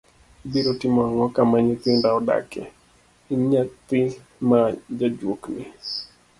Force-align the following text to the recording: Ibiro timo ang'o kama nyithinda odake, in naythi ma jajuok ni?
Ibiro 0.45 0.71
timo 0.79 0.99
ang'o 1.07 1.25
kama 1.35 1.55
nyithinda 1.65 2.07
odake, 2.17 2.61
in 3.31 3.41
naythi 3.51 3.99
ma 4.47 4.59
jajuok 4.97 5.41
ni? 5.55 5.63